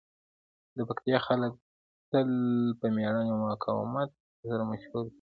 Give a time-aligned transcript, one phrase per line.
[0.77, 1.53] د پکتیکا خلک
[2.11, 2.29] تل
[2.79, 4.09] په مېړانې او مقاومت
[4.71, 5.09] مشهور دي.